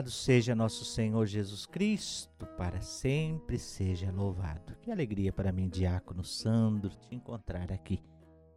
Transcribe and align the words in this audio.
Louvado 0.00 0.10
seja 0.12 0.54
nosso 0.54 0.82
Senhor 0.82 1.26
Jesus 1.26 1.66
Cristo, 1.66 2.46
para 2.56 2.80
sempre 2.80 3.58
seja 3.58 4.10
louvado. 4.10 4.74
Que 4.80 4.90
alegria 4.90 5.30
para 5.30 5.52
mim, 5.52 5.68
Diácono 5.68 6.24
Sandro, 6.24 6.88
te 6.88 7.14
encontrar 7.14 7.70
aqui 7.70 8.02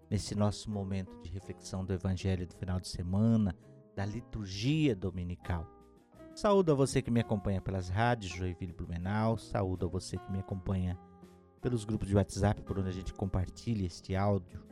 nesse 0.10 0.36
nosso 0.36 0.72
momento 0.72 1.22
de 1.22 1.30
reflexão 1.30 1.84
do 1.84 1.92
Evangelho 1.92 2.48
do 2.48 2.56
final 2.56 2.80
de 2.80 2.88
semana, 2.88 3.54
da 3.94 4.06
liturgia 4.06 4.96
dominical. 4.96 5.70
Saúdo 6.34 6.72
a 6.72 6.76
você 6.76 7.02
que 7.02 7.12
me 7.12 7.20
acompanha 7.20 7.60
pelas 7.60 7.90
rádios 7.90 8.32
Joinville 8.32 8.72
Blumenau, 8.72 9.38
saúdo 9.38 9.88
a 9.88 9.90
você 9.90 10.16
que 10.16 10.32
me 10.32 10.40
acompanha 10.40 10.98
pelos 11.62 11.84
grupos 11.84 12.08
de 12.08 12.16
WhatsApp 12.16 12.62
por 12.62 12.80
onde 12.80 12.88
a 12.88 12.94
gente 12.94 13.14
compartilha 13.14 13.86
este 13.86 14.16
áudio 14.16 14.64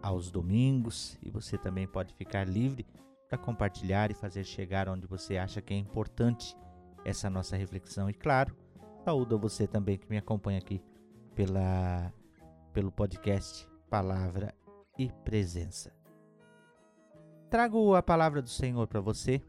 aos 0.00 0.30
domingos 0.30 1.18
e 1.22 1.28
você 1.28 1.58
também 1.58 1.86
pode 1.86 2.14
ficar 2.14 2.48
livre 2.48 2.86
para 3.32 3.38
compartilhar 3.38 4.10
e 4.10 4.14
fazer 4.14 4.44
chegar 4.44 4.90
onde 4.90 5.06
você 5.06 5.38
acha 5.38 5.62
que 5.62 5.72
é 5.72 5.76
importante 5.78 6.54
essa 7.02 7.30
nossa 7.30 7.56
reflexão. 7.56 8.10
E 8.10 8.12
claro, 8.12 8.54
saúdo 9.06 9.36
a 9.36 9.38
você 9.38 9.66
também 9.66 9.96
que 9.96 10.06
me 10.10 10.18
acompanha 10.18 10.58
aqui 10.58 10.82
pela, 11.34 12.12
pelo 12.74 12.92
podcast 12.92 13.66
Palavra 13.88 14.54
e 14.98 15.10
Presença. 15.24 15.94
Trago 17.48 17.94
a 17.94 18.02
palavra 18.02 18.42
do 18.42 18.50
Senhor 18.50 18.86
para 18.86 19.00
você 19.00 19.40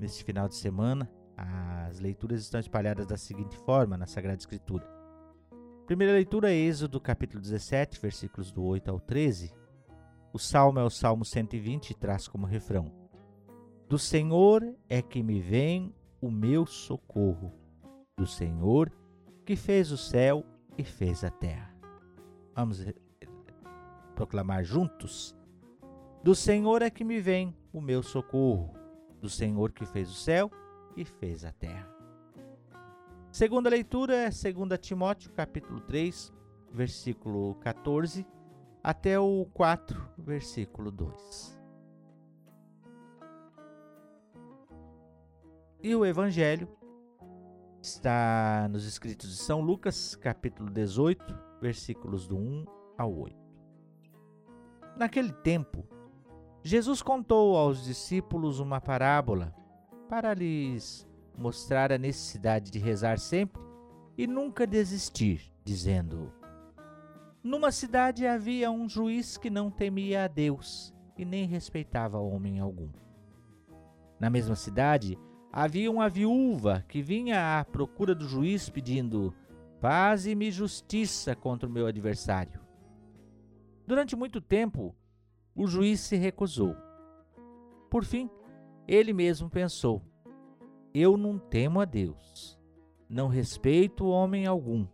neste 0.00 0.24
final 0.24 0.48
de 0.48 0.54
semana. 0.54 1.06
As 1.36 1.98
leituras 1.98 2.40
estão 2.40 2.58
espalhadas 2.58 3.06
da 3.06 3.18
seguinte 3.18 3.54
forma 3.58 3.98
na 3.98 4.06
Sagrada 4.06 4.38
Escritura. 4.38 4.88
Primeira 5.84 6.14
leitura 6.14 6.50
é 6.50 6.56
Êxodo 6.56 6.98
capítulo 6.98 7.42
17, 7.42 8.00
versículos 8.00 8.50
do 8.50 8.64
8 8.64 8.90
ao 8.90 8.98
13. 8.98 9.52
O 10.32 10.38
salmo 10.38 10.78
é 10.78 10.84
o 10.84 10.88
Salmo 10.88 11.22
120 11.22 11.90
e 11.90 11.94
traz 11.94 12.26
como 12.26 12.46
refrão: 12.46 13.05
do 13.88 13.98
Senhor 13.98 14.74
é 14.88 15.00
que 15.00 15.22
me 15.22 15.40
vem 15.40 15.94
o 16.20 16.28
meu 16.28 16.66
socorro, 16.66 17.52
do 18.16 18.26
Senhor 18.26 18.90
que 19.44 19.54
fez 19.54 19.92
o 19.92 19.96
céu 19.96 20.44
e 20.76 20.82
fez 20.82 21.22
a 21.22 21.30
terra. 21.30 21.72
Vamos 22.54 22.84
proclamar 24.16 24.64
juntos? 24.64 25.36
Do 26.22 26.34
Senhor 26.34 26.82
é 26.82 26.90
que 26.90 27.04
me 27.04 27.20
vem 27.20 27.56
o 27.72 27.80
meu 27.80 28.02
socorro, 28.02 28.74
do 29.20 29.28
Senhor 29.28 29.70
que 29.70 29.86
fez 29.86 30.10
o 30.10 30.14
céu 30.14 30.50
e 30.96 31.04
fez 31.04 31.44
a 31.44 31.52
terra. 31.52 31.88
Segunda 33.30 33.70
leitura 33.70 34.16
é 34.16 34.30
2 34.30 34.80
Timóteo, 34.80 35.30
capítulo 35.30 35.80
3, 35.82 36.32
versículo 36.72 37.54
14, 37.56 38.26
até 38.82 39.20
o 39.20 39.46
4, 39.52 40.10
versículo 40.18 40.90
2. 40.90 41.55
E 45.82 45.94
o 45.94 46.06
Evangelho 46.06 46.68
está 47.82 48.66
nos 48.70 48.84
escritos 48.86 49.30
de 49.30 49.36
São 49.36 49.60
Lucas, 49.60 50.16
capítulo 50.16 50.70
18, 50.70 51.38
versículos 51.60 52.26
do 52.26 52.36
1 52.36 52.64
ao 52.96 53.14
8. 53.14 53.36
Naquele 54.96 55.32
tempo, 55.32 55.86
Jesus 56.62 57.02
contou 57.02 57.56
aos 57.56 57.84
discípulos 57.84 58.58
uma 58.58 58.80
parábola 58.80 59.54
para 60.08 60.32
lhes 60.32 61.06
mostrar 61.36 61.92
a 61.92 61.98
necessidade 61.98 62.70
de 62.70 62.78
rezar 62.78 63.18
sempre 63.18 63.62
e 64.16 64.26
nunca 64.26 64.66
desistir, 64.66 65.52
dizendo: 65.62 66.32
Numa 67.42 67.70
cidade 67.70 68.26
havia 68.26 68.70
um 68.70 68.88
juiz 68.88 69.36
que 69.36 69.50
não 69.50 69.70
temia 69.70 70.24
a 70.24 70.28
Deus 70.28 70.94
e 71.18 71.24
nem 71.24 71.46
respeitava 71.46 72.18
homem 72.18 72.60
algum. 72.60 72.90
Na 74.18 74.30
mesma 74.30 74.56
cidade 74.56 75.18
havia 75.56 75.90
uma 75.90 76.06
viúva 76.06 76.84
que 76.86 77.00
vinha 77.00 77.58
à 77.58 77.64
procura 77.64 78.14
do 78.14 78.28
juiz 78.28 78.68
pedindo: 78.68 79.34
Faze-me 79.80 80.50
justiça 80.50 81.34
contra 81.34 81.66
o 81.66 81.72
meu 81.72 81.86
adversário. 81.86 82.60
Durante 83.86 84.14
muito 84.14 84.38
tempo, 84.38 84.94
o 85.54 85.66
juiz 85.66 86.00
se 86.00 86.14
recusou. 86.14 86.76
Por 87.88 88.04
fim, 88.04 88.28
ele 88.86 89.14
mesmo 89.14 89.48
pensou: 89.48 90.02
Eu 90.92 91.16
não 91.16 91.38
temo 91.38 91.80
a 91.80 91.86
Deus, 91.86 92.60
não 93.08 93.26
respeito 93.26 94.04
homem 94.04 94.44
algum. 94.44 94.86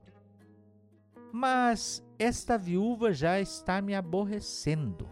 Mas 1.33 2.07
esta 2.21 2.57
viúva 2.57 3.13
já 3.13 3.41
está 3.41 3.83
me 3.83 3.97
aborrecendo. 3.97 5.09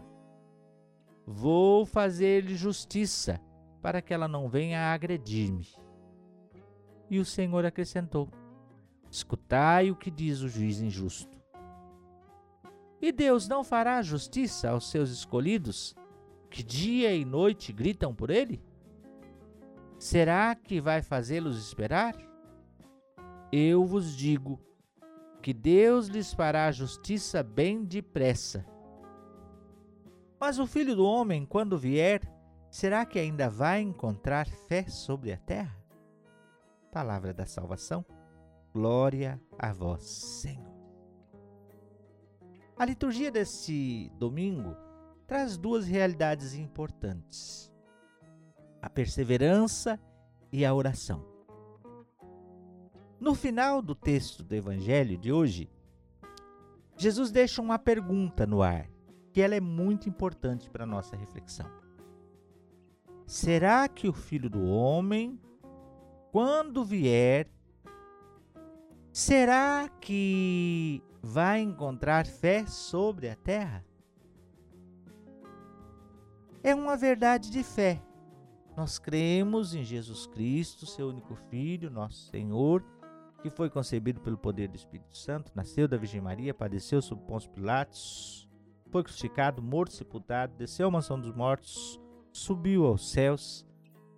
Vou 1.27 1.85
fazer-lhe 1.85 2.55
justiça 2.55 3.37
para 3.81 4.01
que 4.01 4.13
ela 4.13 4.27
não 4.27 4.47
venha 4.47 4.93
agredir-me. 4.93 5.67
E 7.09 7.19
o 7.19 7.25
Senhor 7.25 7.65
acrescentou: 7.65 8.29
Escutai 9.09 9.91
o 9.91 9.95
que 9.95 10.11
diz 10.11 10.41
o 10.41 10.47
juiz 10.47 10.79
injusto. 10.79 11.41
E 13.01 13.11
Deus 13.11 13.47
não 13.47 13.63
fará 13.63 14.01
justiça 14.01 14.69
aos 14.69 14.89
seus 14.89 15.09
escolhidos, 15.09 15.95
que 16.49 16.61
dia 16.61 17.13
e 17.15 17.25
noite 17.25 17.73
gritam 17.73 18.13
por 18.13 18.29
ele? 18.29 18.63
Será 19.97 20.55
que 20.55 20.79
vai 20.79 21.01
fazê-los 21.01 21.57
esperar? 21.57 22.15
Eu 23.51 23.83
vos 23.85 24.15
digo 24.15 24.59
que 25.41 25.53
Deus 25.53 26.07
lhes 26.07 26.33
fará 26.33 26.71
justiça 26.71 27.41
bem 27.41 27.83
depressa. 27.83 28.65
Mas 30.39 30.59
o 30.59 30.65
filho 30.65 30.95
do 30.95 31.05
homem, 31.05 31.45
quando 31.45 31.77
vier, 31.77 32.21
Será 32.71 33.05
que 33.05 33.19
ainda 33.19 33.49
vai 33.49 33.81
encontrar 33.81 34.47
fé 34.47 34.87
sobre 34.87 35.33
a 35.33 35.37
terra? 35.37 35.77
Palavra 36.89 37.33
da 37.33 37.45
salvação. 37.45 38.05
Glória 38.73 39.41
a 39.59 39.73
vós, 39.73 40.03
Senhor. 40.41 40.71
A 42.77 42.85
liturgia 42.85 43.29
deste 43.29 44.09
domingo 44.17 44.77
traz 45.27 45.57
duas 45.57 45.85
realidades 45.85 46.53
importantes: 46.53 47.69
a 48.81 48.89
perseverança 48.89 49.99
e 50.49 50.63
a 50.63 50.73
oração. 50.73 51.25
No 53.19 53.35
final 53.35 53.81
do 53.81 53.93
texto 53.93 54.45
do 54.45 54.55
evangelho 54.55 55.17
de 55.17 55.29
hoje, 55.29 55.69
Jesus 56.95 57.31
deixa 57.31 57.61
uma 57.61 57.77
pergunta 57.77 58.47
no 58.47 58.61
ar, 58.61 58.89
que 59.33 59.41
ela 59.41 59.55
é 59.55 59.61
muito 59.61 60.07
importante 60.07 60.69
para 60.69 60.85
a 60.85 60.87
nossa 60.87 61.17
reflexão. 61.17 61.80
Será 63.31 63.87
que 63.87 64.09
o 64.09 64.13
filho 64.13 64.49
do 64.49 64.65
homem, 64.65 65.39
quando 66.33 66.83
vier, 66.83 67.47
será 69.09 69.87
que 70.01 71.01
vai 71.23 71.61
encontrar 71.61 72.25
fé 72.25 72.67
sobre 72.67 73.29
a 73.29 73.35
terra? 73.37 73.85
É 76.61 76.75
uma 76.75 76.97
verdade 76.97 77.49
de 77.49 77.63
fé. 77.63 78.03
Nós 78.75 78.99
cremos 78.99 79.73
em 79.73 79.85
Jesus 79.85 80.27
Cristo, 80.27 80.85
seu 80.85 81.07
único 81.07 81.33
Filho, 81.49 81.89
nosso 81.89 82.29
Senhor, 82.29 82.83
que 83.41 83.49
foi 83.49 83.69
concebido 83.69 84.19
pelo 84.19 84.37
poder 84.37 84.67
do 84.67 84.75
Espírito 84.75 85.17
Santo, 85.17 85.53
nasceu 85.55 85.87
da 85.87 85.95
Virgem 85.95 86.19
Maria, 86.19 86.53
padeceu 86.53 87.01
sob 87.01 87.21
Pôncio 87.21 87.49
Pilatos, 87.51 88.45
foi 88.89 89.01
crucificado, 89.03 89.61
morto, 89.61 89.93
sepultado, 89.93 90.53
desceu 90.57 90.89
à 90.89 90.91
mansão 90.91 91.17
dos 91.17 91.33
mortos, 91.33 92.00
subiu 92.31 92.85
aos 92.85 93.09
céus, 93.09 93.65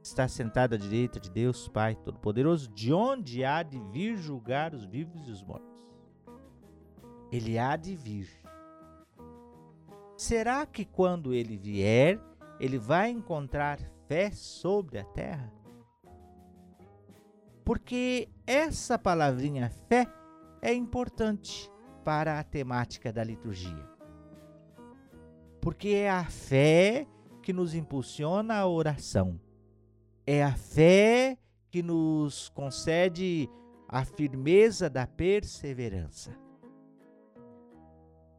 está 0.01 0.27
sentado 0.27 0.75
à 0.75 0.77
direita 0.77 1.19
de 1.19 1.29
Deus 1.29 1.67
Pai 1.67 1.95
Todo-Poderoso, 1.95 2.69
de 2.69 2.93
onde 2.93 3.43
há 3.43 3.63
de 3.63 3.79
vir 3.79 4.17
julgar 4.17 4.73
os 4.73 4.85
vivos 4.85 5.27
e 5.27 5.31
os 5.31 5.43
mortos. 5.43 5.83
Ele 7.31 7.57
há 7.57 7.75
de 7.75 7.95
vir. 7.95 8.29
Será 10.17 10.65
que 10.65 10.85
quando 10.85 11.33
ele 11.33 11.57
vier, 11.57 12.19
ele 12.59 12.77
vai 12.77 13.09
encontrar 13.09 13.79
fé 14.07 14.29
sobre 14.31 14.99
a 14.99 15.03
terra? 15.03 15.51
Porque 17.65 18.29
essa 18.45 18.99
palavrinha 18.99 19.69
fé 19.87 20.05
é 20.61 20.73
importante 20.73 21.71
para 22.03 22.39
a 22.39 22.43
temática 22.43 23.11
da 23.11 23.23
liturgia. 23.23 23.89
Porque 25.61 25.89
é 25.89 26.09
a 26.09 26.25
fé 26.25 27.07
que 27.43 27.53
nos 27.53 27.75
impulsiona 27.75 28.55
a 28.55 28.67
oração. 28.67 29.39
É 30.25 30.41
a 30.41 30.55
fé 30.55 31.37
que 31.69 31.83
nos 31.83 32.49
concede 32.49 33.49
a 33.87 34.05
firmeza 34.05 34.89
da 34.89 35.05
perseverança. 35.05 36.31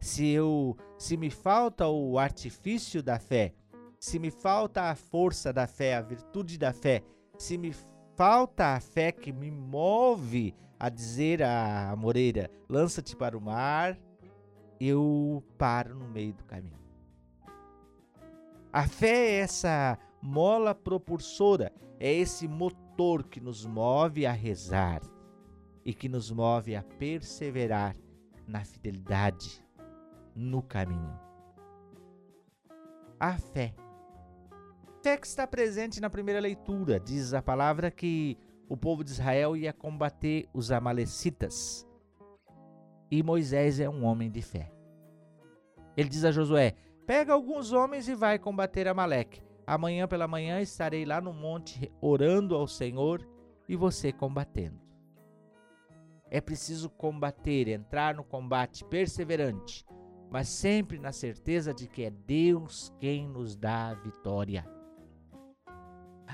Se 0.00 0.26
eu, 0.28 0.76
se 0.98 1.16
me 1.16 1.30
falta 1.30 1.86
o 1.86 2.18
artifício 2.18 3.02
da 3.02 3.18
fé, 3.18 3.54
se 4.00 4.18
me 4.18 4.30
falta 4.30 4.90
a 4.90 4.94
força 4.94 5.52
da 5.52 5.66
fé, 5.66 5.94
a 5.94 6.00
virtude 6.00 6.58
da 6.58 6.72
fé, 6.72 7.02
se 7.38 7.56
me 7.56 7.72
falta 8.16 8.74
a 8.74 8.80
fé 8.80 9.12
que 9.12 9.32
me 9.32 9.50
move 9.50 10.54
a 10.78 10.88
dizer 10.88 11.42
à 11.42 11.94
moreira: 11.96 12.50
lança-te 12.68 13.16
para 13.16 13.36
o 13.36 13.40
mar, 13.40 13.98
eu 14.80 15.42
paro 15.56 15.94
no 15.94 16.08
meio 16.08 16.34
do 16.34 16.44
caminho. 16.44 16.83
A 18.74 18.88
fé 18.88 19.06
é 19.06 19.34
essa 19.34 19.96
mola 20.20 20.74
propulsora, 20.74 21.72
é 22.00 22.12
esse 22.12 22.48
motor 22.48 23.22
que 23.22 23.40
nos 23.40 23.64
move 23.64 24.26
a 24.26 24.32
rezar 24.32 25.00
e 25.84 25.94
que 25.94 26.08
nos 26.08 26.28
move 26.32 26.74
a 26.74 26.82
perseverar 26.82 27.94
na 28.48 28.64
fidelidade, 28.64 29.64
no 30.34 30.60
caminho. 30.60 31.16
A 33.20 33.38
fé. 33.38 33.76
Fé 35.04 35.18
que 35.18 35.26
está 35.28 35.46
presente 35.46 36.00
na 36.00 36.10
primeira 36.10 36.40
leitura, 36.40 36.98
diz 36.98 37.32
a 37.32 37.40
palavra 37.40 37.92
que 37.92 38.36
o 38.68 38.76
povo 38.76 39.04
de 39.04 39.12
Israel 39.12 39.56
ia 39.56 39.72
combater 39.72 40.48
os 40.52 40.72
Amalecitas. 40.72 41.86
E 43.08 43.22
Moisés 43.22 43.78
é 43.78 43.88
um 43.88 44.04
homem 44.04 44.28
de 44.28 44.42
fé. 44.42 44.72
Ele 45.96 46.08
diz 46.08 46.24
a 46.24 46.32
Josué: 46.32 46.74
Pega 47.06 47.34
alguns 47.34 47.72
homens 47.72 48.08
e 48.08 48.14
vai 48.14 48.38
combater 48.38 48.88
Amaleque. 48.88 49.42
Amanhã 49.66 50.08
pela 50.08 50.26
manhã 50.26 50.60
estarei 50.60 51.04
lá 51.04 51.20
no 51.20 51.32
monte 51.32 51.92
orando 52.00 52.54
ao 52.54 52.66
Senhor 52.66 53.26
e 53.68 53.76
você 53.76 54.10
combatendo. 54.12 54.80
É 56.30 56.40
preciso 56.40 56.88
combater, 56.88 57.68
entrar 57.68 58.14
no 58.14 58.24
combate 58.24 58.84
perseverante, 58.84 59.84
mas 60.30 60.48
sempre 60.48 60.98
na 60.98 61.12
certeza 61.12 61.72
de 61.72 61.86
que 61.86 62.04
é 62.04 62.10
Deus 62.10 62.92
quem 62.98 63.28
nos 63.28 63.54
dá 63.54 63.90
a 63.90 63.94
vitória. 63.94 64.66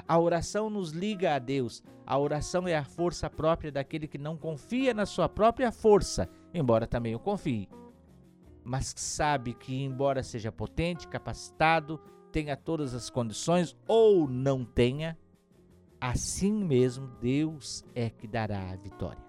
A 0.06 0.19
oração 0.19 0.70
nos 0.70 0.93
liga 0.93 1.34
a 1.34 1.38
Deus. 1.38 1.82
A 2.06 2.16
oração 2.16 2.66
é 2.66 2.76
a 2.76 2.84
força 2.84 3.28
própria 3.28 3.70
daquele 3.73 4.08
que 4.08 4.19
não 4.19 4.37
confia 4.37 4.94
na 4.94 5.05
sua 5.05 5.28
própria 5.28 5.70
força, 5.70 6.28
embora 6.55 6.87
também 6.87 7.14
o 7.14 7.20
confie. 7.20 7.69
Mas 8.65 8.95
sabe 8.97 9.55
que, 9.55 9.83
embora 9.83 10.23
seja 10.23 10.53
potente, 10.53 11.09
capacitado, 11.09 12.01
tenha 12.31 12.57
todas 12.57 12.95
as 12.95 13.11
condições 13.11 13.77
ou 13.87 14.29
não 14.29 14.65
tenha, 14.65 15.19
assim 16.01 16.53
mesmo 16.53 17.09
Deus 17.21 17.85
é 17.95 18.09
que 18.09 18.27
dará 18.27 18.71
a 18.71 18.77
vitória. 18.77 19.23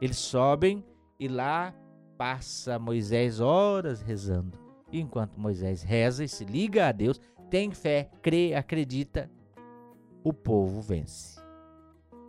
Eles 0.00 0.18
sobem 0.18 0.84
e 1.18 1.28
lá 1.28 1.74
passa 2.18 2.78
Moisés 2.78 3.40
horas 3.40 4.02
rezando. 4.02 4.58
E 4.90 5.00
enquanto 5.00 5.40
Moisés 5.40 5.82
reza 5.82 6.24
e 6.24 6.28
se 6.28 6.44
liga 6.44 6.88
a 6.88 6.92
Deus, 6.92 7.20
tem 7.48 7.70
fé, 7.70 8.10
crê, 8.20 8.54
acredita, 8.54 9.30
o 10.24 10.32
povo 10.32 10.80
vence. 10.80 11.40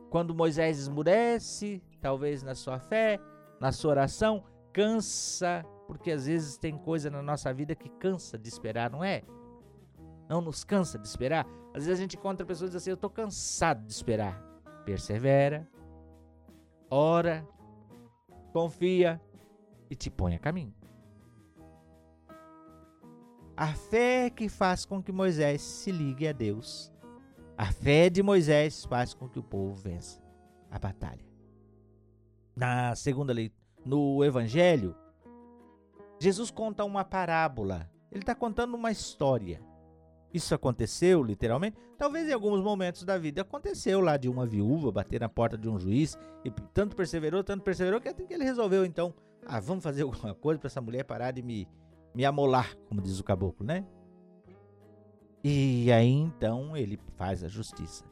Quando 0.10 0.36
Moisés 0.36 0.80
esmurece, 0.80 1.82
talvez 2.00 2.44
na 2.44 2.56
sua 2.56 2.80
fé, 2.80 3.20
na 3.60 3.72
sua 3.72 3.92
oração, 3.92 4.44
cansa, 4.74 5.64
porque 5.88 6.12
às 6.12 6.26
vezes 6.26 6.58
tem 6.58 6.78
coisa 6.78 7.10
na 7.10 7.22
nossa 7.22 7.54
vida 7.54 7.76
que 7.76 7.90
cansa 7.90 8.38
de 8.38 8.50
esperar, 8.50 8.90
não 8.90 9.04
é? 9.04 9.22
Não 10.28 10.42
nos 10.42 10.64
cansa 10.64 10.98
de 10.98 11.08
esperar. 11.08 11.46
Às 11.74 11.86
vezes 11.86 12.00
a 12.00 12.02
gente 12.02 12.18
encontra 12.18 12.46
pessoas 12.46 12.70
e 12.70 12.72
diz 12.72 12.82
assim: 12.82 12.90
Eu 12.90 12.96
estou 12.96 13.10
cansado 13.10 13.86
de 13.86 13.92
esperar. 13.92 14.42
Persevera, 14.86 15.68
ora, 16.90 17.48
confia 18.52 19.22
e 19.90 19.96
te 19.96 20.10
põe 20.10 20.36
a 20.36 20.40
caminho. 20.40 20.74
A 23.56 23.68
fé 23.68 24.30
que 24.30 24.50
faz 24.50 24.84
com 24.86 25.02
que 25.02 25.12
Moisés 25.12 25.62
se 25.62 25.92
ligue 25.92 26.28
a 26.28 26.32
Deus. 26.32 26.92
A 27.56 27.72
fé 27.72 28.10
de 28.10 28.24
Moisés 28.24 28.84
faz 28.86 29.14
com 29.14 29.30
que 29.30 29.38
o 29.38 29.44
povo 29.44 29.76
vença 29.76 30.20
a 30.72 30.80
batalha. 30.80 31.24
Na 32.56 32.96
segunda 32.96 33.32
leitura, 33.32 33.63
no 33.86 34.24
Evangelho, 34.24 34.96
Jesus 36.20 36.50
conta 36.50 36.84
uma 36.84 37.04
parábola. 37.04 37.90
Ele 38.12 38.22
está 38.22 38.36
contando 38.36 38.76
uma 38.76 38.92
história. 38.92 39.62
Isso 40.34 40.56
aconteceu, 40.56 41.22
literalmente? 41.22 41.78
Talvez 41.98 42.28
em 42.28 42.34
alguns 42.34 42.62
momentos 42.62 43.04
da 43.04 43.18
vida 43.18 43.42
aconteceu 43.42 44.00
lá 44.02 44.18
de 44.18 44.28
uma 44.28 44.46
viúva 44.46 44.92
bater 44.92 45.22
na 45.22 45.30
porta 45.30 45.58
de 45.58 45.70
um 45.70 45.80
juiz 45.80 46.18
e 46.44 46.50
tanto 46.74 46.96
perseverou, 46.96 47.44
tanto 47.44 47.64
perseverou 47.64 48.02
que 48.02 48.10
até 48.10 48.24
que 48.24 48.34
ele 48.34 48.44
resolveu 48.44 48.84
então, 48.84 49.14
ah, 49.46 49.60
vamos 49.60 49.84
fazer 49.84 50.02
alguma 50.04 50.34
coisa 50.34 50.60
para 50.60 50.68
essa 50.68 50.82
mulher 50.82 51.04
parar 51.04 51.32
de 51.32 51.42
me 51.42 51.68
me 52.14 52.24
amolar, 52.26 52.76
como 52.88 53.02
diz 53.02 53.20
o 53.20 53.24
caboclo, 53.24 53.66
né? 53.66 53.86
E 55.44 55.92
aí 55.92 56.12
então 56.12 56.78
ele 56.78 57.00
faz 57.18 57.44
a 57.44 57.48
justiça. 57.48 58.06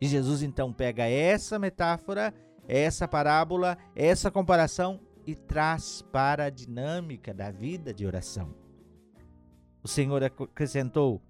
E 0.00 0.06
Jesus 0.06 0.42
então 0.42 0.72
pega 0.72 1.04
essa 1.04 1.58
metáfora, 1.58 2.32
essa 2.70 3.08
parábola, 3.08 3.76
essa 3.96 4.30
comparação 4.30 5.00
e 5.26 5.34
traz 5.34 6.02
para 6.02 6.44
a 6.44 6.50
dinâmica 6.50 7.34
da 7.34 7.50
vida 7.50 7.92
de 7.92 8.06
oração. 8.06 8.54
O 9.82 9.88
Senhor 9.88 10.22
acrescentou: 10.22 11.20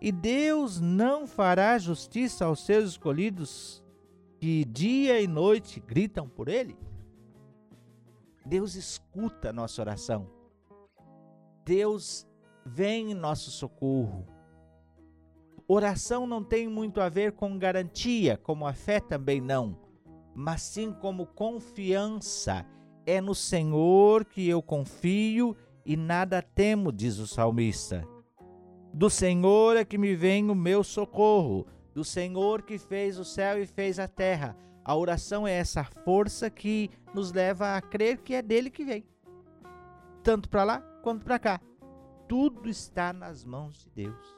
E 0.00 0.12
Deus 0.12 0.80
não 0.80 1.26
fará 1.26 1.76
justiça 1.76 2.44
aos 2.44 2.64
seus 2.64 2.90
escolhidos 2.90 3.82
que 4.38 4.64
dia 4.64 5.20
e 5.20 5.26
noite 5.26 5.80
gritam 5.80 6.28
por 6.28 6.48
ele? 6.48 6.78
Deus 8.46 8.76
escuta 8.76 9.50
a 9.50 9.52
nossa 9.52 9.82
oração. 9.82 10.30
Deus 11.64 12.24
vem 12.64 13.10
em 13.10 13.14
nosso 13.14 13.50
socorro. 13.50 14.24
Oração 15.66 16.26
não 16.26 16.44
tem 16.44 16.68
muito 16.68 17.00
a 17.00 17.08
ver 17.08 17.32
com 17.32 17.58
garantia, 17.58 18.38
como 18.38 18.66
a 18.66 18.72
fé 18.72 19.00
também 19.00 19.38
não, 19.40 19.76
mas 20.38 20.62
sim 20.62 20.92
como 20.92 21.26
confiança. 21.26 22.64
É 23.04 23.20
no 23.20 23.34
Senhor 23.34 24.24
que 24.24 24.48
eu 24.48 24.62
confio 24.62 25.56
e 25.84 25.96
nada 25.96 26.40
temo, 26.40 26.92
diz 26.92 27.18
o 27.18 27.26
salmista. 27.26 28.06
Do 28.94 29.10
Senhor 29.10 29.76
é 29.76 29.84
que 29.84 29.98
me 29.98 30.14
vem 30.14 30.48
o 30.48 30.54
meu 30.54 30.84
socorro, 30.84 31.66
do 31.92 32.04
Senhor 32.04 32.62
que 32.62 32.78
fez 32.78 33.18
o 33.18 33.24
céu 33.24 33.60
e 33.60 33.66
fez 33.66 33.98
a 33.98 34.06
terra. 34.06 34.56
A 34.84 34.94
oração 34.94 35.44
é 35.44 35.54
essa 35.54 35.82
força 35.82 36.48
que 36.48 36.88
nos 37.12 37.32
leva 37.32 37.76
a 37.76 37.82
crer 37.82 38.18
que 38.18 38.32
é 38.32 38.40
dele 38.40 38.70
que 38.70 38.84
vem. 38.84 39.04
Tanto 40.22 40.48
para 40.48 40.62
lá 40.62 40.80
quanto 41.02 41.24
para 41.24 41.40
cá. 41.40 41.60
Tudo 42.28 42.68
está 42.68 43.12
nas 43.12 43.44
mãos 43.44 43.80
de 43.80 43.90
Deus. 43.90 44.36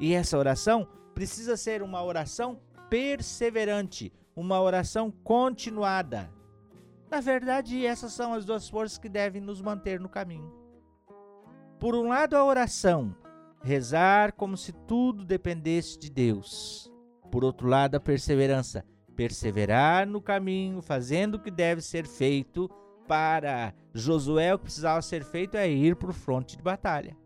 E 0.00 0.12
essa 0.14 0.36
oração 0.36 0.88
precisa 1.14 1.56
ser 1.56 1.80
uma 1.80 2.02
oração 2.02 2.58
perseverante, 2.90 4.12
uma 4.34 4.60
oração 4.60 5.10
continuada. 5.10 6.30
Na 7.10 7.20
verdade, 7.20 7.84
essas 7.84 8.12
são 8.12 8.32
as 8.32 8.44
duas 8.44 8.68
forças 8.68 8.98
que 8.98 9.08
devem 9.08 9.40
nos 9.40 9.60
manter 9.60 10.00
no 10.00 10.08
caminho. 10.08 10.50
Por 11.78 11.94
um 11.94 12.08
lado, 12.08 12.36
a 12.36 12.44
oração, 12.44 13.14
rezar 13.62 14.32
como 14.32 14.56
se 14.56 14.72
tudo 14.72 15.24
dependesse 15.24 15.98
de 15.98 16.10
Deus. 16.10 16.90
Por 17.30 17.44
outro 17.44 17.68
lado, 17.68 17.96
a 17.96 18.00
perseverança. 18.00 18.84
Perseverar 19.14 20.06
no 20.06 20.22
caminho, 20.22 20.80
fazendo 20.80 21.34
o 21.34 21.38
que 21.38 21.50
deve 21.50 21.82
ser 21.82 22.06
feito. 22.06 22.70
Para 23.06 23.74
Josué, 23.92 24.54
o 24.54 24.58
que 24.58 24.64
precisava 24.64 25.02
ser 25.02 25.24
feito 25.24 25.56
é 25.56 25.68
ir 25.68 25.96
para 25.96 26.10
o 26.10 26.14
fronte 26.14 26.56
de 26.56 26.62
batalha. 26.62 27.16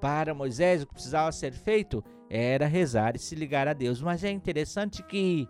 Para 0.00 0.34
Moisés, 0.34 0.82
o 0.82 0.86
que 0.86 0.94
precisava 0.94 1.30
ser 1.30 1.52
feito 1.52 2.02
era 2.28 2.66
rezar 2.66 3.14
e 3.14 3.20
se 3.20 3.34
ligar 3.36 3.68
a 3.68 3.72
Deus. 3.72 4.02
Mas 4.02 4.24
é 4.24 4.30
interessante 4.30 5.02
que 5.02 5.46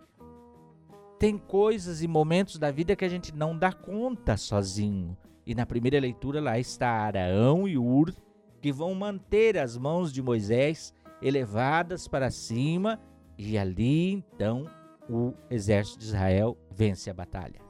tem 1.23 1.37
coisas 1.37 2.03
e 2.03 2.07
momentos 2.07 2.59
da 2.59 2.69
vida 2.69 2.97
que 2.97 3.05
a 3.05 3.07
gente 3.07 3.33
não 3.33 3.57
dá 3.57 3.71
conta 3.71 4.35
sozinho. 4.35 5.15
E 5.45 5.55
na 5.55 5.65
primeira 5.65 5.97
leitura 5.97 6.41
lá 6.41 6.59
está 6.59 6.89
Araão 6.89 7.65
e 7.65 7.77
Ur, 7.77 8.13
que 8.59 8.73
vão 8.73 8.93
manter 8.93 9.57
as 9.57 9.77
mãos 9.77 10.11
de 10.11 10.21
Moisés 10.21 10.93
elevadas 11.21 12.09
para 12.09 12.29
cima 12.29 12.99
e 13.37 13.57
ali 13.57 14.11
então 14.11 14.69
o 15.09 15.33
exército 15.49 15.99
de 15.99 16.07
Israel 16.07 16.57
vence 16.69 17.09
a 17.09 17.13
batalha. 17.13 17.61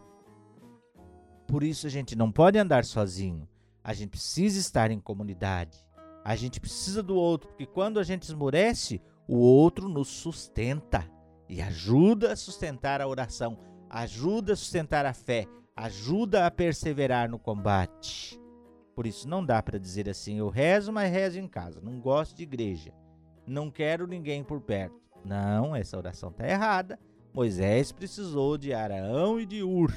Por 1.48 1.62
isso 1.62 1.86
a 1.86 1.92
gente 1.92 2.16
não 2.16 2.32
pode 2.32 2.58
andar 2.58 2.84
sozinho. 2.84 3.48
A 3.84 3.94
gente 3.94 4.10
precisa 4.10 4.60
estar 4.60 4.90
em 4.90 5.00
comunidade. 5.00 5.78
A 6.26 6.36
gente 6.36 6.60
precisa 6.60 7.04
do 7.04 7.16
outro, 7.16 7.50
porque 7.50 7.68
quando 7.68 8.00
a 8.00 8.04
gente 8.04 8.24
esmorece, 8.24 9.00
o 9.28 9.38
outro 9.38 9.88
nos 9.88 10.08
sustenta 10.08 11.08
e 11.54 11.62
ajuda 11.62 12.34
a 12.34 12.36
sustentar 12.36 13.00
a 13.00 13.08
oração, 13.08 13.60
ajuda 13.88 14.54
a 14.54 14.56
sustentar 14.56 15.06
a 15.06 15.14
fé, 15.14 15.46
ajuda 15.76 16.48
a 16.48 16.52
perseverar 16.52 17.30
no 17.30 17.38
combate. 17.38 18.42
Por 18.96 19.06
isso 19.06 19.30
não 19.30 19.46
dá 19.46 19.62
para 19.62 19.78
dizer 19.78 20.10
assim: 20.10 20.40
eu 20.40 20.50
rezo, 20.50 20.92
mas 20.92 21.12
rezo 21.12 21.38
em 21.38 21.48
casa, 21.48 21.80
não 21.80 22.00
gosto 22.00 22.36
de 22.36 22.42
igreja, 22.42 22.92
não 23.46 23.70
quero 23.70 24.08
ninguém 24.08 24.44
por 24.44 24.62
perto. 24.62 25.00
Não, 25.24 25.76
essa 25.76 25.96
oração 25.96 26.32
está 26.32 26.48
errada. 26.48 27.00
Moisés 27.32 27.92
precisou 27.92 28.58
de 28.58 28.74
Araão 28.74 29.40
e 29.40 29.46
de 29.46 29.62
Ur 29.62 29.94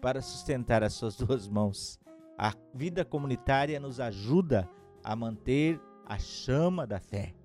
para 0.00 0.20
sustentar 0.20 0.82
as 0.82 0.94
suas 0.94 1.14
duas 1.16 1.46
mãos. 1.46 1.96
A 2.36 2.52
vida 2.74 3.04
comunitária 3.04 3.78
nos 3.78 4.00
ajuda 4.00 4.68
a 5.04 5.14
manter 5.14 5.80
a 6.04 6.18
chama 6.18 6.84
da 6.84 6.98
fé. 6.98 7.36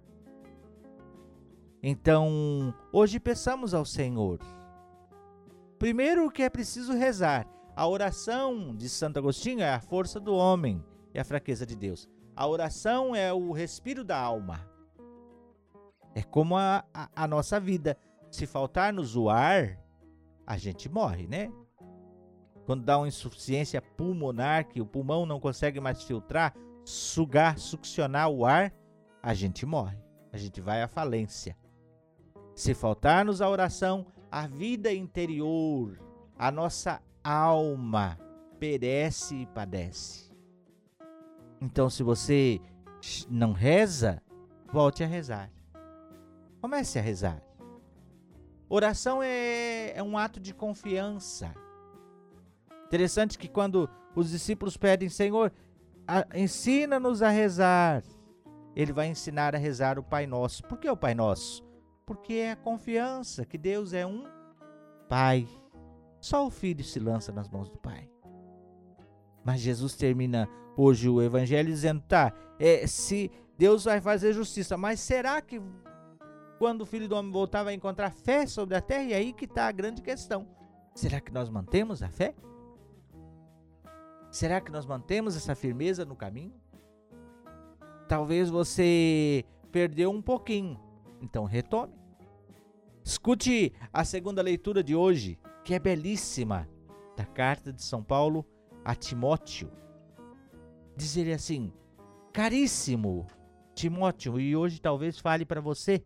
Então, 1.81 2.73
hoje 2.91 3.19
peçamos 3.19 3.73
ao 3.73 3.85
Senhor. 3.85 4.39
Primeiro, 5.77 6.31
que 6.31 6.41
é 6.41 6.49
preciso 6.49 6.93
rezar. 6.93 7.47
A 7.75 7.87
oração 7.87 8.75
de 8.75 8.89
Santo 8.89 9.19
Agostinho 9.19 9.61
é 9.61 9.71
a 9.71 9.79
força 9.79 10.19
do 10.19 10.33
homem 10.33 10.83
e 11.13 11.19
a 11.19 11.23
fraqueza 11.23 11.65
de 11.65 11.75
Deus. 11.75 12.09
A 12.35 12.47
oração 12.47 13.15
é 13.15 13.31
o 13.31 13.51
respiro 13.51 14.03
da 14.03 14.19
alma 14.19 14.67
É 16.15 16.23
como 16.23 16.57
a, 16.57 16.83
a, 16.93 17.09
a 17.15 17.27
nossa 17.27 17.59
vida. 17.59 17.97
Se 18.31 18.47
faltar-nos 18.47 19.15
o 19.15 19.29
ar, 19.29 19.79
a 20.45 20.57
gente 20.57 20.89
morre, 20.89 21.27
né? 21.27 21.51
Quando 22.65 22.83
dá 22.83 22.97
uma 22.97 23.07
insuficiência 23.07 23.81
pulmonar, 23.81 24.67
que 24.67 24.81
o 24.81 24.85
pulmão 24.85 25.25
não 25.25 25.39
consegue 25.39 25.79
mais 25.79 26.01
filtrar, 26.03 26.53
sugar, 26.83 27.57
succionar 27.59 28.29
o 28.29 28.45
ar, 28.45 28.73
a 29.21 29.33
gente 29.33 29.65
morre. 29.65 29.97
A 30.33 30.37
gente 30.37 30.59
vai 30.59 30.81
à 30.81 30.87
falência. 30.87 31.55
Se 32.57 32.73
faltar-nos 32.73 33.39
a 33.39 33.47
oração, 33.47 34.07
a 34.31 34.47
vida 34.47 34.91
interior, 34.91 36.01
a 36.35 36.49
nossa 36.49 36.99
alma 37.23 38.17
perece 38.59 39.35
e 39.35 39.45
padece. 39.45 40.31
Então, 41.61 41.87
se 41.87 42.01
você 42.01 42.59
não 43.29 43.53
reza, 43.53 44.23
volte 44.73 45.03
a 45.03 45.07
rezar. 45.07 45.51
Comece 46.59 46.97
a 46.97 47.01
rezar. 47.03 47.43
Oração 48.67 49.21
é, 49.21 49.95
é 49.95 50.01
um 50.01 50.17
ato 50.17 50.39
de 50.39 50.51
confiança. 50.51 51.53
Interessante 52.87 53.37
que 53.37 53.47
quando 53.47 53.87
os 54.15 54.31
discípulos 54.31 54.75
pedem, 54.75 55.09
Senhor, 55.09 55.53
ensina-nos 56.33 57.21
a 57.21 57.29
rezar, 57.29 58.01
ele 58.75 58.91
vai 58.91 59.09
ensinar 59.09 59.53
a 59.53 59.59
rezar 59.59 59.99
o 59.99 60.03
Pai 60.03 60.25
Nosso. 60.25 60.63
Por 60.63 60.79
que 60.79 60.89
o 60.89 60.97
Pai 60.97 61.13
Nosso? 61.13 61.66
Porque 62.07 62.35
é 62.35 62.51
a 62.53 62.55
confiança 62.55 63.45
que 63.45 63.57
Deus 63.57 63.91
é 63.91 64.05
um 64.05 64.23
Pai. 65.09 65.45
Só 66.21 66.47
o 66.47 66.49
Filho 66.49 66.83
se 66.83 66.99
lança 66.99 67.33
nas 67.33 67.49
mãos 67.49 67.69
do 67.69 67.77
Pai. 67.77 68.09
Mas 69.43 69.59
Jesus 69.59 69.93
termina 69.93 70.49
hoje 70.77 71.09
o 71.09 71.21
Evangelho 71.21 71.67
dizendo: 71.67 72.01
tá, 72.07 72.33
é, 72.57 72.87
se 72.87 73.29
Deus 73.57 73.83
vai 73.83 73.99
fazer 73.99 74.31
justiça, 74.31 74.77
mas 74.77 75.01
será 75.01 75.41
que 75.41 75.61
quando 76.57 76.81
o 76.81 76.85
Filho 76.85 77.09
do 77.09 77.15
Homem 77.15 77.31
voltar 77.31 77.63
vai 77.63 77.73
encontrar 77.73 78.09
fé 78.09 78.47
sobre 78.47 78.75
a 78.75 78.81
terra? 78.81 79.03
E 79.03 79.13
aí 79.13 79.33
que 79.33 79.43
está 79.43 79.67
a 79.67 79.71
grande 79.71 80.01
questão. 80.01 80.47
Será 80.95 81.19
que 81.19 81.31
nós 81.31 81.49
mantemos 81.49 82.01
a 82.01 82.09
fé? 82.09 82.33
Será 84.31 84.61
que 84.61 84.71
nós 84.71 84.85
mantemos 84.85 85.35
essa 85.35 85.55
firmeza 85.55 86.05
no 86.05 86.15
caminho? 86.15 86.53
Talvez 88.07 88.49
você 88.49 89.43
perdeu 89.73 90.09
um 90.09 90.21
pouquinho, 90.21 90.79
então 91.21 91.43
retome. 91.43 91.96
Escute 93.07 93.71
a 93.93 94.03
segunda 94.03 94.41
leitura 94.41 94.83
de 94.83 94.93
hoje, 94.93 95.39
que 95.63 95.73
é 95.73 95.79
belíssima, 95.79 96.67
da 97.15 97.25
carta 97.25 97.71
de 97.71 97.81
São 97.81 98.03
Paulo 98.03 98.45
a 98.83 98.93
Timóteo. 98.93 99.71
Diz 100.93 101.15
ele 101.15 101.31
assim: 101.31 101.71
Caríssimo 102.33 103.25
Timóteo, 103.73 104.37
e 104.37 104.57
hoje 104.57 104.81
talvez 104.81 105.19
fale 105.19 105.45
para 105.45 105.61
você, 105.61 106.03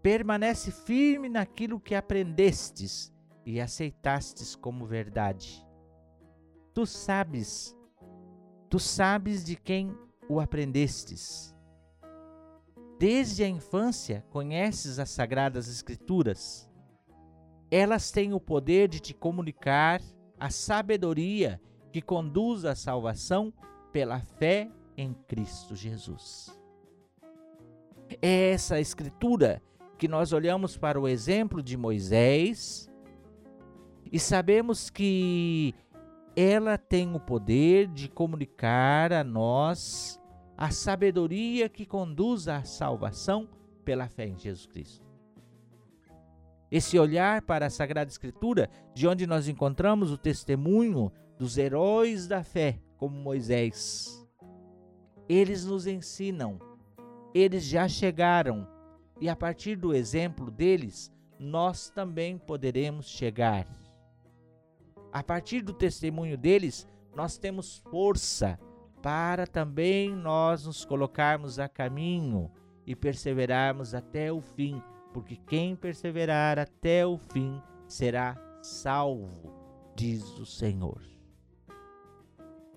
permanece 0.00 0.70
firme 0.70 1.28
naquilo 1.28 1.80
que 1.80 1.96
aprendestes 1.96 3.12
e 3.44 3.60
aceitastes 3.60 4.54
como 4.54 4.86
verdade. 4.86 5.66
Tu 6.72 6.86
sabes, 6.86 7.76
tu 8.70 8.78
sabes 8.78 9.44
de 9.44 9.56
quem 9.56 9.92
o 10.28 10.38
aprendestes 10.38 11.52
Desde 13.02 13.42
a 13.42 13.48
infância 13.48 14.24
conheces 14.30 15.00
as 15.00 15.10
Sagradas 15.10 15.66
Escrituras. 15.66 16.70
Elas 17.68 18.12
têm 18.12 18.32
o 18.32 18.38
poder 18.38 18.86
de 18.86 19.00
te 19.00 19.12
comunicar 19.12 20.00
a 20.38 20.50
sabedoria 20.50 21.60
que 21.90 22.00
conduz 22.00 22.64
à 22.64 22.76
salvação 22.76 23.52
pela 23.90 24.20
fé 24.20 24.70
em 24.96 25.14
Cristo 25.26 25.74
Jesus. 25.74 26.56
É 28.22 28.50
essa 28.50 28.78
escritura 28.78 29.60
que 29.98 30.06
nós 30.06 30.32
olhamos 30.32 30.76
para 30.76 31.00
o 31.00 31.08
exemplo 31.08 31.60
de 31.60 31.76
Moisés 31.76 32.88
e 34.12 34.18
sabemos 34.20 34.90
que 34.90 35.74
ela 36.36 36.78
tem 36.78 37.12
o 37.16 37.18
poder 37.18 37.88
de 37.88 38.08
comunicar 38.08 39.12
a 39.12 39.24
nós 39.24 40.21
a 40.62 40.70
sabedoria 40.70 41.68
que 41.68 41.84
conduz 41.84 42.46
à 42.46 42.62
salvação 42.62 43.48
pela 43.84 44.06
fé 44.06 44.28
em 44.28 44.38
Jesus 44.38 44.64
Cristo. 44.64 45.04
Esse 46.70 46.96
olhar 46.96 47.42
para 47.42 47.66
a 47.66 47.70
Sagrada 47.70 48.08
Escritura, 48.08 48.70
de 48.94 49.08
onde 49.08 49.26
nós 49.26 49.48
encontramos 49.48 50.12
o 50.12 50.16
testemunho 50.16 51.10
dos 51.36 51.58
heróis 51.58 52.28
da 52.28 52.44
fé, 52.44 52.78
como 52.96 53.16
Moisés. 53.16 54.24
Eles 55.28 55.64
nos 55.64 55.88
ensinam, 55.88 56.60
eles 57.34 57.64
já 57.64 57.88
chegaram, 57.88 58.64
e 59.20 59.28
a 59.28 59.34
partir 59.34 59.74
do 59.74 59.92
exemplo 59.92 60.48
deles, 60.48 61.12
nós 61.40 61.90
também 61.90 62.38
poderemos 62.38 63.08
chegar. 63.08 63.66
A 65.12 65.24
partir 65.24 65.60
do 65.60 65.72
testemunho 65.72 66.38
deles, 66.38 66.86
nós 67.16 67.36
temos 67.36 67.78
força 67.90 68.56
para 69.02 69.46
também 69.48 70.14
nós 70.14 70.64
nos 70.64 70.84
colocarmos 70.84 71.58
a 71.58 71.68
caminho 71.68 72.50
e 72.86 72.94
perseverarmos 72.94 73.94
até 73.94 74.32
o 74.32 74.40
fim, 74.40 74.80
porque 75.12 75.36
quem 75.36 75.74
perseverar 75.74 76.58
até 76.58 77.04
o 77.04 77.18
fim 77.18 77.60
será 77.88 78.40
salvo, 78.62 79.52
diz 79.96 80.22
o 80.38 80.46
Senhor. 80.46 81.02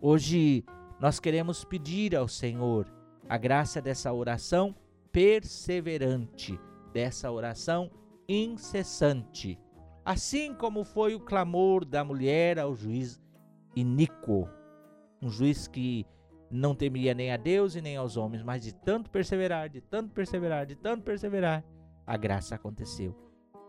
Hoje 0.01 0.65
nós 0.99 1.19
queremos 1.19 1.63
pedir 1.63 2.15
ao 2.15 2.27
Senhor 2.27 2.91
a 3.29 3.37
graça 3.37 3.79
dessa 3.79 4.11
oração 4.11 4.75
perseverante, 5.11 6.59
dessa 6.91 7.31
oração 7.31 7.91
incessante, 8.27 9.59
assim 10.03 10.55
como 10.55 10.83
foi 10.83 11.13
o 11.13 11.19
clamor 11.19 11.85
da 11.85 12.03
mulher 12.03 12.57
ao 12.59 12.75
juiz 12.75 13.21
iníquo, 13.75 14.49
um 15.21 15.29
juiz 15.29 15.67
que 15.67 16.05
não 16.49 16.75
temia 16.75 17.13
nem 17.13 17.31
a 17.31 17.37
Deus 17.37 17.75
e 17.75 17.81
nem 17.81 17.97
aos 17.97 18.17
homens, 18.17 18.43
mas 18.43 18.61
de 18.61 18.73
tanto 18.73 19.09
perseverar, 19.09 19.69
de 19.69 19.81
tanto 19.81 20.13
perseverar, 20.13 20.65
de 20.65 20.75
tanto 20.75 21.03
perseverar, 21.03 21.63
a 22.05 22.17
graça 22.17 22.55
aconteceu. 22.55 23.15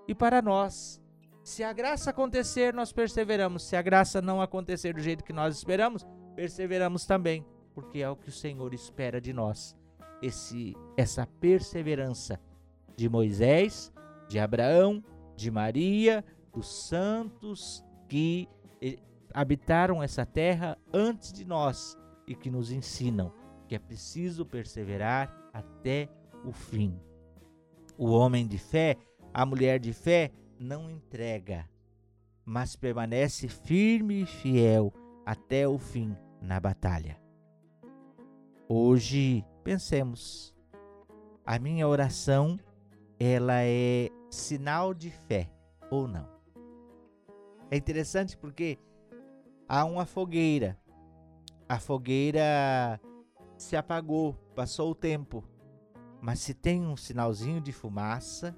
E 0.06 0.14
para 0.14 0.42
nós, 0.42 1.00
se 1.42 1.62
a 1.62 1.73
graça 1.73 2.11
acontecer, 2.11 2.75
nós 2.75 2.92
perseveramos. 2.92 3.62
Se 3.62 3.76
a 3.76 3.83
graça 3.83 4.21
não 4.21 4.40
acontecer 4.40 4.95
do 4.95 5.00
jeito 5.00 5.25
que 5.25 5.33
nós 5.33 5.56
esperamos, 5.56 6.06
perseveramos 6.35 7.06
também, 7.06 7.45
porque 7.75 8.00
é 8.00 8.11
o 8.11 8.16
que 8.16 8.28
o 8.28 8.33
Senhor 8.33 8.73
espera 8.75 9.21
de 9.21 9.33
nós. 9.33 9.76
Esse 10.23 10.75
essa 10.97 11.26
perseverança 11.40 12.40
de 12.97 13.09
Moisés, 13.09 13.92
de 14.28 14.38
Abraão, 14.38 15.04
de 15.35 15.50
Maria, 15.50 16.25
dos 16.52 16.88
santos 16.88 17.85
que 18.09 18.49
eh, 18.80 18.99
habitaram 19.33 20.02
essa 20.02 20.25
terra 20.25 20.78
antes 20.92 21.33
de 21.33 21.45
nós 21.45 21.97
e 22.26 22.35
que 22.35 22.50
nos 22.50 22.71
ensinam 22.71 23.33
que 23.68 23.75
é 23.75 23.78
preciso 23.78 24.45
perseverar 24.45 25.35
até 25.52 26.09
o 26.45 26.52
fim. 26.52 26.99
O 27.99 28.11
homem 28.11 28.47
de 28.47 28.59
fé, 28.59 28.97
a 29.33 29.45
mulher 29.45 29.78
de 29.80 29.92
fé, 29.92 30.30
não 30.59 30.90
entrega, 30.90 31.68
mas 32.45 32.76
permanece 32.76 33.49
firme 33.49 34.23
e 34.23 34.26
fiel 34.26 34.92
até 35.25 35.66
o 35.66 35.78
fim 35.78 36.16
na 36.40 36.61
batalha. 36.61 37.21
Hoje, 38.68 39.45
pensemos, 39.64 40.54
a 41.45 41.59
minha 41.59 41.87
oração, 41.87 42.59
ela 43.18 43.62
é 43.62 44.11
sinal 44.30 44.92
de 44.92 45.11
fé 45.11 45.50
ou 45.90 46.06
não? 46.06 46.28
É 47.71 47.76
interessante 47.76 48.37
porque 48.37 48.78
há 49.68 49.85
uma 49.85 50.04
fogueira 50.06 50.78
a 51.68 51.78
fogueira 51.78 53.00
se 53.56 53.76
apagou, 53.76 54.35
passou 54.54 54.90
o 54.90 54.94
tempo. 54.94 55.44
Mas 56.20 56.40
se 56.40 56.54
tem 56.54 56.87
um 56.87 56.96
sinalzinho 56.96 57.61
de 57.61 57.73
fumaça, 57.73 58.56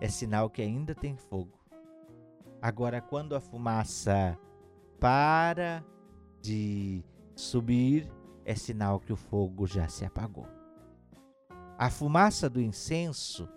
é 0.00 0.08
sinal 0.08 0.50
que 0.50 0.62
ainda 0.62 0.94
tem 0.94 1.16
fogo. 1.16 1.58
Agora, 2.60 3.00
quando 3.00 3.34
a 3.34 3.40
fumaça 3.40 4.38
para 4.98 5.84
de 6.40 7.04
subir, 7.34 8.10
é 8.44 8.54
sinal 8.54 9.00
que 9.00 9.12
o 9.12 9.16
fogo 9.16 9.66
já 9.66 9.88
se 9.88 10.04
apagou. 10.04 10.46
A 11.78 11.90
fumaça 11.90 12.48
do 12.48 12.60
incenso 12.60 13.48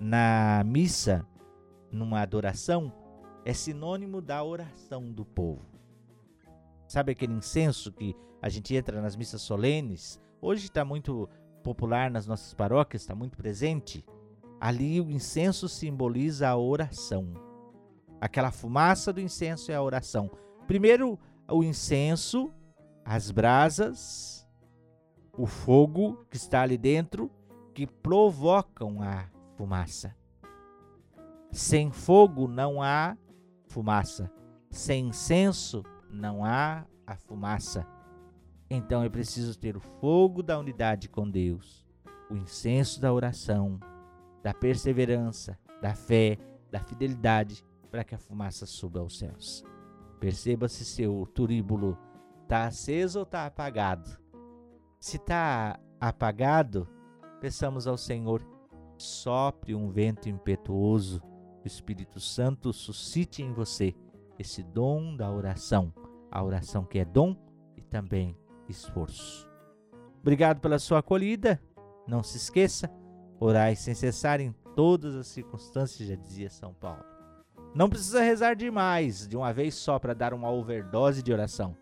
na 0.00 0.62
missa, 0.66 1.26
numa 1.90 2.20
adoração, 2.20 2.92
é 3.44 3.52
sinônimo 3.52 4.20
da 4.20 4.42
oração 4.42 5.12
do 5.12 5.24
povo. 5.24 5.73
Sabe 6.94 7.10
aquele 7.10 7.32
incenso 7.32 7.90
que 7.90 8.14
a 8.40 8.48
gente 8.48 8.72
entra 8.72 9.02
nas 9.02 9.16
missas 9.16 9.42
solenes? 9.42 10.20
Hoje 10.40 10.66
está 10.66 10.84
muito 10.84 11.28
popular 11.60 12.08
nas 12.08 12.24
nossas 12.24 12.54
paróquias, 12.54 13.02
está 13.02 13.16
muito 13.16 13.36
presente. 13.36 14.06
Ali 14.60 15.00
o 15.00 15.10
incenso 15.10 15.68
simboliza 15.68 16.48
a 16.48 16.56
oração. 16.56 17.34
Aquela 18.20 18.52
fumaça 18.52 19.12
do 19.12 19.20
incenso 19.20 19.72
é 19.72 19.74
a 19.74 19.82
oração. 19.82 20.30
Primeiro, 20.68 21.18
o 21.50 21.64
incenso, 21.64 22.54
as 23.04 23.32
brasas, 23.32 24.46
o 25.36 25.46
fogo 25.46 26.24
que 26.30 26.36
está 26.36 26.62
ali 26.62 26.78
dentro, 26.78 27.28
que 27.74 27.88
provocam 27.88 29.02
a 29.02 29.28
fumaça. 29.56 30.14
Sem 31.50 31.90
fogo 31.90 32.46
não 32.46 32.80
há 32.80 33.18
fumaça. 33.66 34.30
Sem 34.70 35.08
incenso 35.08 35.82
não 36.14 36.44
há 36.44 36.86
a 37.06 37.16
fumaça. 37.16 37.86
Então 38.70 39.02
é 39.02 39.08
preciso 39.08 39.58
ter 39.58 39.76
o 39.76 39.80
fogo 39.80 40.42
da 40.42 40.58
unidade 40.58 41.08
com 41.08 41.28
Deus, 41.28 41.86
o 42.30 42.36
incenso 42.36 43.00
da 43.00 43.12
oração, 43.12 43.78
da 44.42 44.54
perseverança, 44.54 45.58
da 45.82 45.94
fé, 45.94 46.38
da 46.70 46.80
fidelidade, 46.80 47.64
para 47.90 48.04
que 48.04 48.14
a 48.14 48.18
fumaça 48.18 48.66
suba 48.66 49.00
aos 49.00 49.18
céus. 49.18 49.64
Perceba 50.18 50.68
se 50.68 50.84
seu 50.84 51.26
turíbulo 51.34 51.98
está 52.42 52.64
aceso 52.64 53.20
ou 53.20 53.24
está 53.24 53.46
apagado. 53.46 54.18
Se 54.98 55.16
está 55.16 55.78
apagado, 56.00 56.88
peçamos 57.40 57.86
ao 57.86 57.98
Senhor 57.98 58.42
sopre 58.96 59.74
um 59.74 59.90
vento 59.90 60.28
impetuoso, 60.28 61.22
o 61.64 61.66
Espírito 61.66 62.20
Santo 62.20 62.72
suscite 62.72 63.42
em 63.42 63.52
você 63.52 63.94
esse 64.38 64.62
dom 64.62 65.16
da 65.16 65.30
oração, 65.30 65.92
a 66.34 66.42
oração 66.42 66.84
que 66.84 66.98
é 66.98 67.04
dom 67.04 67.36
e 67.76 67.80
também 67.80 68.36
esforço. 68.68 69.48
Obrigado 70.20 70.60
pela 70.60 70.80
sua 70.80 70.98
acolhida. 70.98 71.62
Não 72.08 72.22
se 72.22 72.36
esqueça, 72.36 72.90
orai 73.38 73.76
sem 73.76 73.94
cessar 73.94 74.40
em 74.40 74.52
todas 74.74 75.14
as 75.14 75.28
circunstâncias, 75.28 76.08
já 76.08 76.16
dizia 76.16 76.50
São 76.50 76.74
Paulo. 76.74 77.04
Não 77.74 77.88
precisa 77.88 78.20
rezar 78.20 78.54
demais, 78.54 79.28
de 79.28 79.36
uma 79.36 79.52
vez 79.52 79.74
só, 79.74 79.98
para 79.98 80.14
dar 80.14 80.34
uma 80.34 80.50
overdose 80.50 81.22
de 81.22 81.32
oração. 81.32 81.76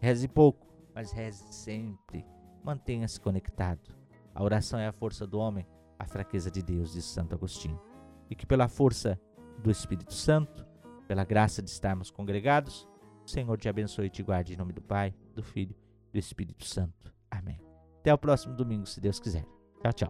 Reze 0.00 0.26
pouco, 0.26 0.66
mas 0.94 1.12
reze 1.12 1.52
sempre. 1.52 2.26
Mantenha-se 2.64 3.20
conectado. 3.20 3.94
A 4.34 4.42
oração 4.42 4.78
é 4.78 4.86
a 4.86 4.92
força 4.92 5.26
do 5.26 5.38
homem, 5.38 5.66
a 5.98 6.06
fraqueza 6.06 6.50
de 6.50 6.62
Deus, 6.62 6.92
diz 6.92 7.04
Santo 7.04 7.34
Agostinho. 7.34 7.80
E 8.28 8.34
que 8.34 8.46
pela 8.46 8.68
força 8.68 9.18
do 9.62 9.70
Espírito 9.70 10.12
Santo, 10.12 10.66
pela 11.06 11.24
graça 11.24 11.62
de 11.62 11.70
estarmos 11.70 12.10
congregados, 12.10 12.88
Senhor 13.24 13.56
te 13.58 13.68
abençoe 13.68 14.06
e 14.06 14.10
te 14.10 14.22
guarde 14.22 14.54
em 14.54 14.56
nome 14.56 14.72
do 14.72 14.82
Pai, 14.82 15.14
do 15.34 15.42
Filho 15.42 15.74
e 16.08 16.12
do 16.12 16.18
Espírito 16.18 16.64
Santo. 16.64 17.12
Amém. 17.30 17.60
Até 18.00 18.12
o 18.12 18.18
próximo 18.18 18.54
domingo, 18.54 18.86
se 18.86 19.00
Deus 19.00 19.20
quiser. 19.20 19.44
Tchau, 19.80 19.92
tchau. 19.92 20.08